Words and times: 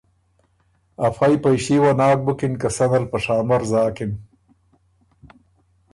افئ 1.07 1.33
پئݭي 1.43 1.77
وه 1.81 1.91
ناک 1.99 2.19
بُکِن 2.25 2.53
که 2.61 2.69
سنه 2.75 2.97
ل 3.01 3.05
په 3.11 3.17
شامر 3.23 3.61
زاکِن۔ 3.71 4.11